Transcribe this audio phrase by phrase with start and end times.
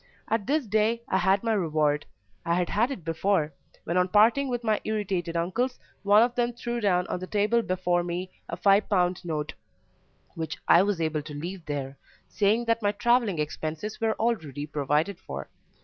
[0.29, 2.07] At this day I had my reward;
[2.43, 3.53] I had had it before,
[3.83, 7.61] when on parting with my irritated uncles one of them threw down on the table
[7.61, 9.23] before me a 5l.
[9.23, 9.53] note,
[10.33, 15.19] which I was able to leave there, saying that my travelling expenses were already provided
[15.19, 15.49] for.